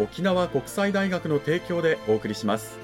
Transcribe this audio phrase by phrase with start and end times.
[0.00, 2.78] 沖縄国際大学の提供でお送りします。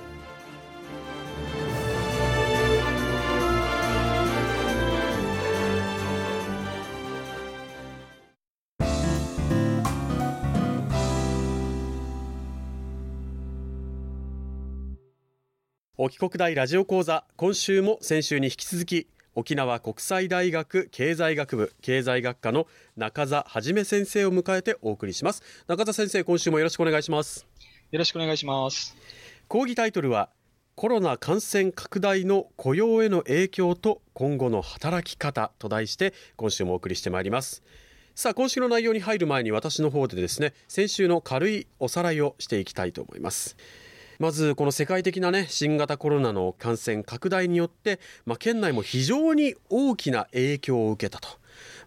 [15.99, 25.43] 沖国大ラジオ講座今週も先週に引き続き沖縄国際大学経済学部経済学科の中澤はじめ先生を迎えてお送りします。
[25.69, 27.47] 中澤先生今週もよろしくお願いします。
[27.91, 28.97] よろしくお願いします。
[29.47, 30.31] 講義タイトルは
[30.75, 37.63] コロナ感染拡大の雇用への影響と今後の働き方と題して今週もお送りしてまいります。
[38.15, 43.59] さあ今週の内容に入る前に私の方でですね先週の軽いおさらいをしていきたいと思います
[44.19, 51.29] まずこの世界的なね新型コロナの感染拡大によって、まあ、県内も非常に大きな影響を受けたと。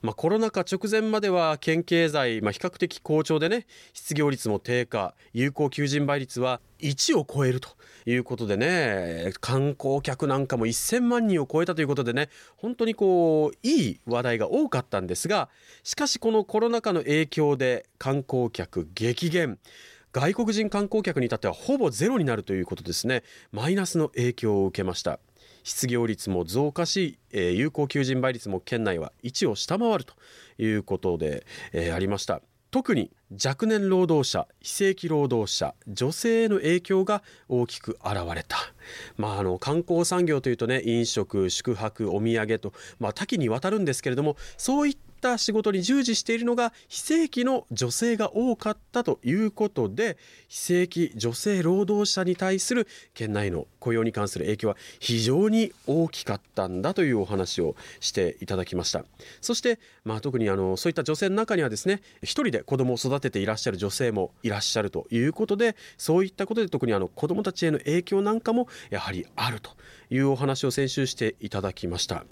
[0.02, 7.70] まあ、コロナ禍直前までは県経済、まあ、比較的好調でね失業率も低下有効求人倍率は1を超えると
[8.06, 15.50] いうことでね観光客なんかも1000万人を超えたということでね本当にこういい話題が多かったんですが
[15.84, 19.60] しかしこのコロナ禍の影響で観光客激減
[20.12, 23.24] 外国人観光客に至ってはほぼゼロになるということですね。
[23.52, 25.20] マイナスの影響を受けました。
[25.64, 30.16] 失業率も増加し、えー、有効求人倍率も県内は1を下回ると
[30.58, 32.42] いうことで、えー、ありました。
[32.72, 38.58] 特に若年労働者非正規労働者女性への影響が大きく現れた、
[39.18, 59.04] まあ、あの観光産業というとね飲食宿泊お土産と、まあ、多岐にわたるんですけれどもそういったった仕事に従事しているのが非正規の女性が多かったということで非正規女性労働者に対する県内の雇用に関する影響は非常に大きかったんだというお話をしていただきました
[59.42, 69.72] そして、まあ、特にあのそういった女性の中にはですね一人で子供を育てていらっしゃる女性もいらっしゃるということでそういったことで特にあの子供たちへの影響なんかもやはりあると
[70.10, 72.26] いうお話を先週していただきました。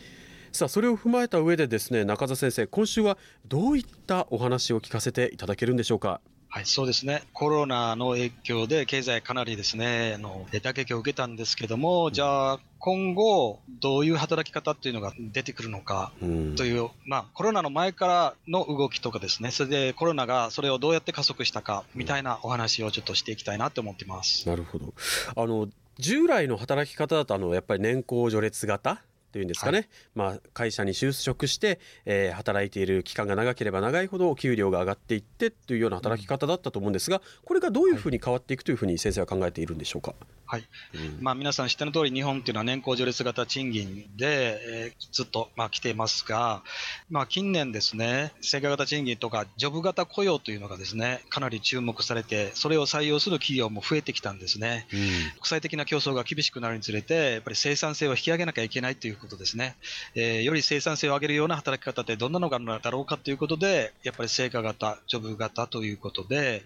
[0.52, 6.22] さあそれを踏まえた上でですね中澤先生今週はどういったお話を聞かせていただけるんでしょうか？
[6.50, 7.24] はい、そうですね。
[7.34, 16.14] コロナの影響で経済かなりですね、あの、打撃を受けたんですけども、じゃあ、今後、どういう働き方っていうのが出てくるのか
[16.56, 24.48] という、うん、まあ、コロナの前からの動きとかですね、それでコロナがそれをどうやって加速したかみたいなお話をちょっとしていきたいなと思ってます。
[24.48, 24.94] なるほど。
[25.36, 25.68] あの、
[26.00, 40.14] 従来の働き方だと、あの、やっぱり年功序列型というんですかね、はい、まあ、会社に就職して、えー、働いている期間が長ければ長いほど給料が上がっていってというような働き方だったと思うんですがこれがどういうふうに変わっていくというふうに先生は考えているんでしょうか？
[40.46, 46.64] はい、うん、まあ、皆さん知っての通り日本っていうのは年功序列型賃金で、えー、ずっと、まあ、来ていますが、
[47.10, 59.76] まあ、近年ですね成果型賃金とかジョブ型雇用というのがですねかなり注目されてそれを採用する企業も増えてきたんですね、うん、国際的な競争が厳しくなるにつれてやっぱり生産性を引き上げなきゃいけないということですね、
[60.16, 66.64] えー、より生産性を上げるような働き方ってどんなのがあるのだろうかということでやっぱり成果型ジョブ型ということで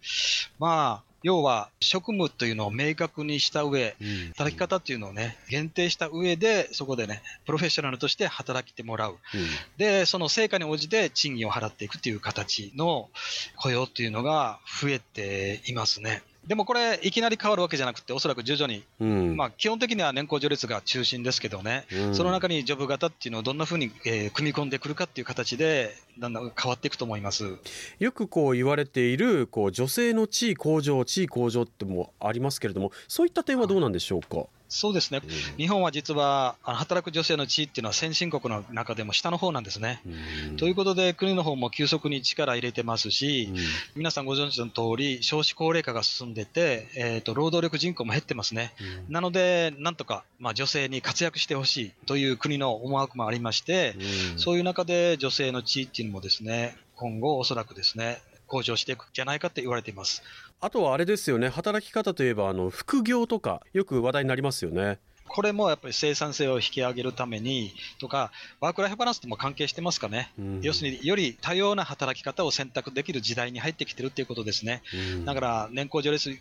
[0.59, 9.11] まあ要は職務というのを明確にした上、うん、働き方っていうのをね、限定した上で、そこでね、プロフェッショナルとして働きてもらう。
[9.11, 9.17] うん、
[9.77, 13.09] で、その成果に応じて賃金を払っていくという形の
[13.55, 16.23] 雇用っていうのが増えていますね。
[16.47, 27.57] でもこれ、いきなり変わるわけじゃなくて、おそらく徐々に、うん、まあ、基本的には年功序列が中心ですけどね、うん、その中にジョブ型っていうのをどんなふうに、えー、組み込んでくるかっていう形で、だんだん変わっていくと思います。
[27.99, 34.45] よくこう言われているこう女性の地位向上、地位向上ってもありますけれども、そういった点はどうなんでしょうか？
[34.71, 40.01] そうですね、うん、日本は実は働く女性の地位っていうのは先進国の中でも下の方なんですね。
[40.49, 43.57] うん、ということで、国の方も急速に力入れてますし、うん、
[43.97, 48.73] 皆さんご存知の通り、少子高齢化が進んでて、えーと、労働力人口も減ってますね。
[49.09, 53.95] なので、なんとか、まあ、女性に活躍してほしいという国の思惑もありまして、
[54.37, 60.23] そういう中で女性の地位っていうのもですね、今後おそらくですね、向上していくんじゃないかって言われています。
[60.63, 64.99] あとはあれですよね、働き方といえば、あの副業とか、よく話題になりますよね。
[65.33, 74.81] これもやっぱり生産性を引き上げるためにとか、ワークライフバランスとも関係してますかね、うん、要するにより多様な働き方を選択できる時代に入ってきてるっていうことですね。
[75.15, 76.37] うん、だから、年功序列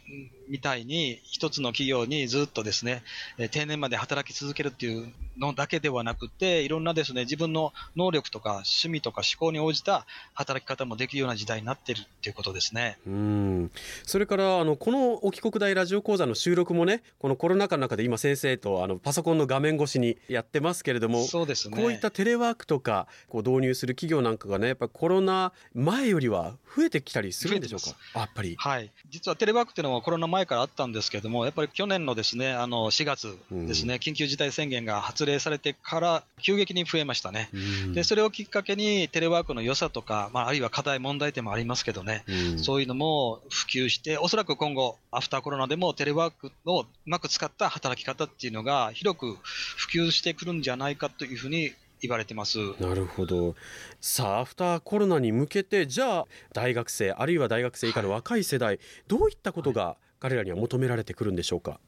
[0.49, 3.03] みたいに、一つの企業にずっとですね、
[3.51, 12.99] 定年まで働き続けるっていうのだけではなくて、いろんなですね、自分の能力とか趣味とか思考に応じた働き方もできるような時代になっているっていうことですね。
[13.07, 13.71] うん
[14.05, 28.21] それからあのこの沖国大ラジオ講座の収録もね、このコロナ禍の中で今先生とあのパソコンの画面越しにやってますけれども、そうですね、こういったテレワークとかこう導入する企業なんかがね、やっぱコロナ前よりは増えてきたりするんでしょうか？
[28.21, 28.57] やっぱり。
[28.59, 28.91] はい。
[29.11, 37.51] 実はテレワークっていうのはコロナ前からあったんですけども、やっぱり去年のですね、あの4月ですね、うん、緊急事態宣言が発令されてから急激に増えましたね。
[37.53, 37.57] う
[37.89, 49.37] ん、で、それをきっかけにテレワークの良さとか、まあ、あるいは課題問題点もありますけどね、うん、そういうのも普及して、おそらく今後、アフターコロナでもテレワークをうまく使った働き方っていうのがが広く
[49.77, 53.55] 普及してくるんじゃないかというふうに言われてますなるほど
[54.01, 61.81] さあアフターコロナに向けてじゃあ大学生あるいは大学生以下の若い世代、はい、どういったことが彼らには求められてくるんでしょうか？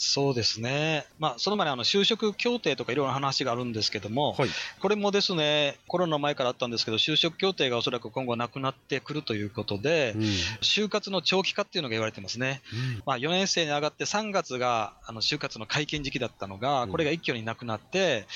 [0.00, 4.48] そうですね、まあ、その前にあの就職協定とかいろいろな話があるんですけども、はい、
[4.80, 10.22] これもですねコロナ前からあったんですけど、就職協定がおそらく今後なくなってくるということで、うん、
[10.60, 18.26] 就活の長期化っていうのが言われてますね、うん、まあ、4年生に上がって3月があの就活の解禁時期だったのが、これが一挙になくなって、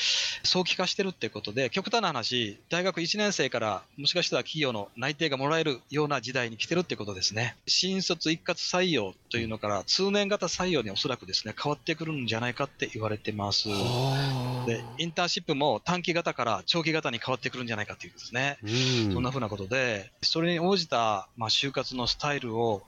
[0.43, 7.56] 早期化してるってことで、極端な話、大学1年生からもしかしたら企業の内定がもらえるような時代に来てるってことですね。
[7.69, 13.70] 新卒一括採用というのから、通年型採用におそらくですね変わってくるんじゃないかって言われてます。
[14.67, 18.59] で、インターンシップも短期型から長期型に変わってくるんじゃないかっていうですね。
[19.12, 22.82] そんなふうなことで、それに応じた、まあ、就活のスタイルを、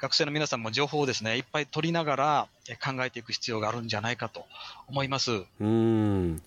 [0.00, 2.48] 学生の皆さんも情報をですね、いっぱい取りながら
[2.82, 4.46] 考えていく必要があるんじゃないかと
[4.88, 5.42] 思います。
[5.60, 6.42] うん。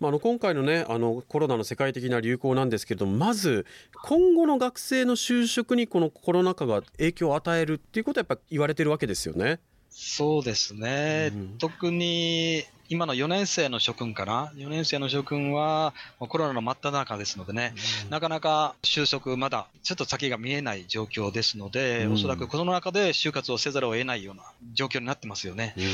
[0.00, 3.66] まあ、あの、今回のね、あの、コロナの世界的な流行なんですけれども、まず、
[4.02, 9.60] 今後の学生の就職にこのコロナ禍が影響を与えるっていうことはやっぱ言われてるわけですよね。
[9.92, 17.74] そうですね、うん、特に今の4年生の諸君かな、4年生の諸君はコロナの真っ只中ですのでね、
[18.04, 24.42] うん、なかなか収束、まだちょっと先が見えない状況ですので、うん、おそらくこの中で就活をせざるを得ないような
[24.74, 25.74] 状況になってますよね。
[25.78, 25.84] うん、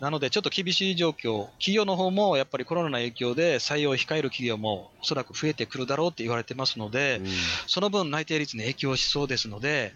[0.00, 7.20] なので、ちょっと厳しい状況、企業の方もやっぱりコロナの影響で採用を控える企業もおそらく増えてくるだろうって言われてますので、
[7.68, 9.92] その分内定率に影響しそうですので、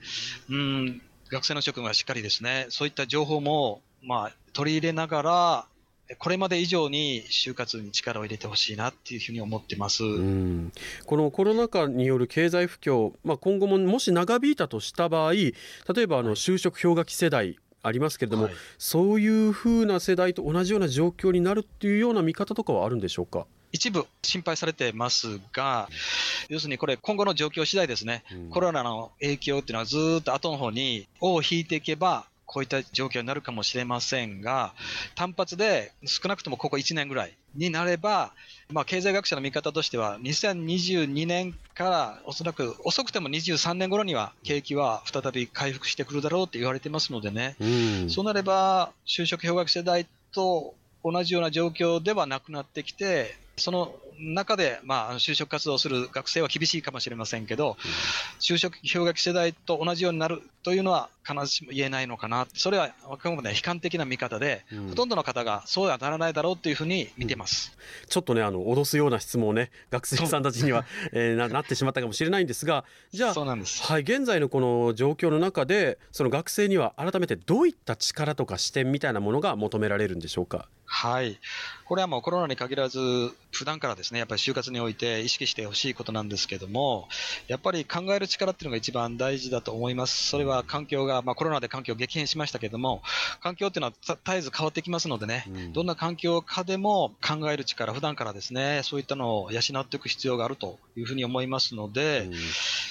[0.48, 5.66] うん学生の諸君はしっかりですね、そういった情報も、まあ、取り入れながら、
[6.18, 10.02] これまで以上に就活に力を入れてほしいなっていうふうに思ってます。
[11.06, 15.54] このコロナ禍による経済不況、まあ、今後ももし長引いたとした場合例
[16.00, 23.46] えばあの就職氷河期世代ありますけれども、はい、そういうふうな世代と同じような状況になるっていうような見方とかはあるんでしょうか？
[23.72, 25.88] 一部心配されてますが、
[26.48, 34.74] 要するにこれ、今後の状況次第ですね、うん、コロナの影響っていうのはずっと後の方に尾を引いていけば、こういった状況になるかもしれませんが、
[35.14, 38.34] 単発で少なくともここ1年ぐらいになれば、
[38.70, 57.76] まあ、経済学者の見方としては、2022年からおそらく遅くても23年頃には景気は再び回復してくるだろうと言われてますのでね、うん、そうなれば、就職氷河期世代と同じような状況ではなくなってきて、その中で、まあ、就職活動する学生は厳しいかもしれませんけど、
[58.40, 80.68] 就職氷河期世代と同じようになるというのは必ずしも言えないのかな、それはあくまで悲観的な見方で、うん、ほとんどの方がそうはならないだろうというふうに見てます、うん、ちょっとね、あの脅すような質問をね、学生さんたちには、 えー、ななってしまったかもしれないんですが、じゃあ、はい、現在のこの状況の中で、その学生には改めてどういった力とか視点みたいなものが求められるんでしょうか？
[80.94, 81.38] はい。
[81.86, 82.98] これはもうコロナに限らず、
[83.50, 87.08] 普段からですね、やっぱり就活において意識してほしいことなんですけども、
[87.48, 90.28] やっぱり考える力っていうのが一番大事だと思います。
[90.28, 93.02] それは環境が、まあコロナで環境激変しましたけども、
[93.40, 102.34] 環境っていうのは絶えず変わってきますのでね、うん、どんな環境下でも考える力、普段からですね、そういったのを養っていく必要があるというふうに思いますので、うん、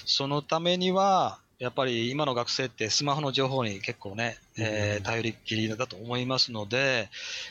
[0.05, 7.07] そのためには、やっぱり今の学生ってスマホの情報に結構ね、えー、頼りっきりだと思いますので、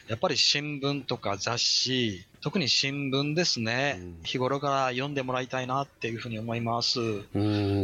[0.09, 7.01] やっぱり新聞とか雑誌、特に新聞ですね、うん、日頃から読んでもらいたいなっていうふうに思います。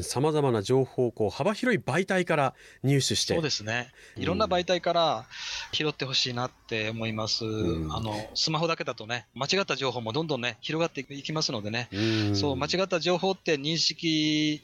[0.02, 3.34] さまざまな情報をこう幅広い媒体から入手して。
[3.34, 3.92] そうですね。
[4.16, 5.26] いろんな媒体から
[5.72, 8.14] 拾ってほしいなって思います、うん、あの。
[8.34, 11.88] スマホだけだとね、間違った情報もどんどんね、広がっていきますのでね、
[12.32, 14.62] うそう、間違った情報って認識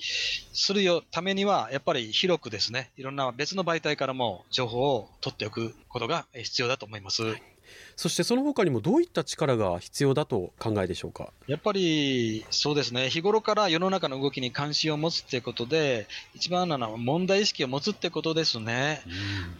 [0.52, 7.22] するよためには、やっぱり広くですね、いろんな別の媒体からも情報を取っておくことが必要だと思います。
[7.25, 7.51] はい
[7.96, 11.30] そしてその他にもどういった力が必要だと考えでしょうか？
[11.46, 19.02] やっぱりそうですね、日頃から世の中の動きに関心を持つっていうことで、一番なのは問題意識を持つってことですね。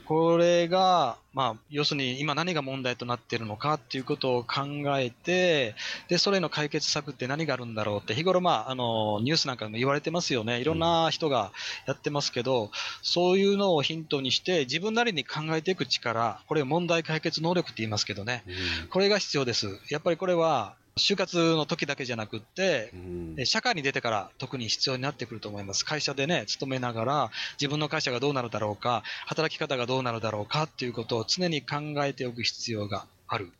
[0.07, 4.65] これが、まあ、要するに今何が問題となっているのかっていうことを考
[4.99, 5.75] えて、
[6.09, 10.61] で、それの解決策って何があるんだろうって、日頃まあ、あの、ニュースなんかでも言われてますよね。
[10.61, 11.53] いろんな人が
[11.87, 12.71] やってますけど、
[13.03, 18.45] そういうのをヒントにして、自分なりに考えていく力、これ問題解決能力って言いますけどね。
[18.91, 19.79] これが必要です。
[19.91, 22.97] やっぱりこれは、就活の時だけじゃなくって、う
[23.41, 25.85] ん、社会に出てから特に必要になってくると思います。
[25.85, 33.51] 会社でね、勤めながら、自分の会社がどうなるだろうか、働き方がどうなるだろうかっていうことを常に考えておく必要がある。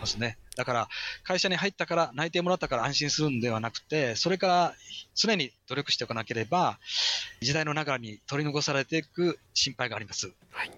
[0.00, 0.38] ますね。
[0.56, 0.88] だから、
[1.24, 4.74] 会社に入ったから、内定もらったから安心するんではなくて、それから
[5.14, 6.78] 常に努力しておかなければ、
[7.40, 10.32] 時代の流れに取り残されていく心配があります。
[10.50, 10.70] はい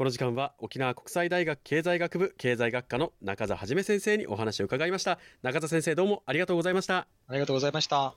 [0.00, 5.18] この時間は沖縄国際大学経済学部経済学科の中澤はじめ先生にお話を伺いました。
[5.42, 7.06] 中澤先生どうもありがとうございました。
[7.28, 8.14] ありがとうございました。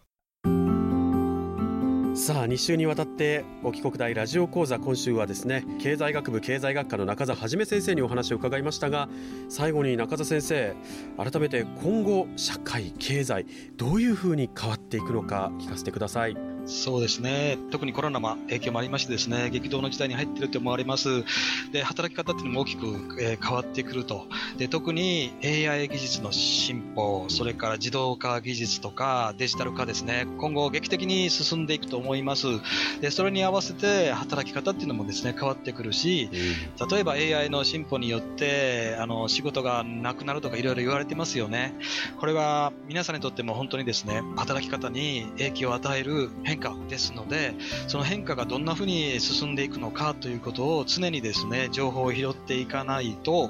[2.15, 9.09] さあ2週にわたって沖国大ラジオ講座今週はですね経済学部経済学科の中澤はじめ先生にお話を伺いましたが
[9.49, 10.73] 最後に中澤先生
[11.17, 17.57] 改めて今後社会経済どういうふうに変わっていくのか聞かせてくださいそうですね。
[17.71, 21.23] 特にコロナも影響もありましてですね、激動の時代に入っていると思われます。
[21.71, 22.85] で、働き方っていうのも大きく、
[23.21, 24.27] えー、変わってくると。
[24.57, 32.47] で、特に AI 技術の進歩、それから自動化技術とかデジタル化ですね、今後劇的に進んでいくと思います。
[33.01, 36.29] で、それに合わせて働き方っていうのもですね、変わってくるし、
[36.89, 41.75] 例えば AI の進歩によって、あの、仕事がなくなるとかいろいろ言われてますよね。
[42.19, 47.55] これは皆さんにとっても本当にですね、働き方に影響を与える変変化ですので、
[47.87, 53.49] その変化がどんなふうに進んでいくのかということを常にですね、情報を拾っていかないと、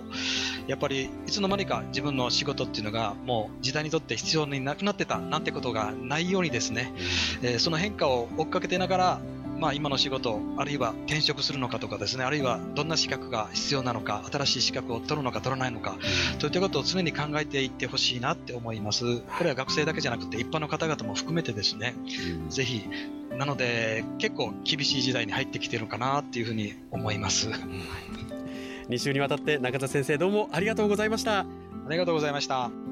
[0.68, 6.94] やっぱりいつの間にか自分の仕事っていうのがもう時代にとって必要になくなってたなんてことがないようにですね、
[7.42, 9.22] えー、その変化を追っかけてながら
[9.64, 15.96] まあ、今の仕事、あるいは転職するのかとかですね、あるいはどんな資格が必要なのか、新しい資格を取るのか取らないのか、
[16.40, 19.22] といったことを常に考えていってほしいなって思います。
[19.22, 21.96] これは学生だけじゃなくて、一般の方々も含めてですね、
[22.50, 22.84] ぜひ、
[23.38, 27.50] なので、結構厳しい時代に入ってきてるのかなっていうふうに思います。
[28.90, 31.40] 2週にわたって中田先生どうもありがとうございました。
[31.40, 31.46] あ
[31.90, 32.83] りがとうございました。